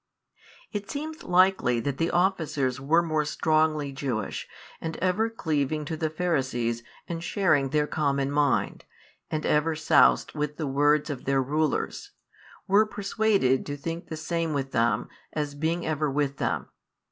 [0.71, 4.47] It seems likely that the officers were more strongly Jewish,
[4.81, 8.85] and ever cleaving to the Pharisees and sharing their common mind,
[9.29, 12.13] and ever soused with the words of their rulers,
[12.67, 16.69] were persuaded to think the same with them, as being ever with them.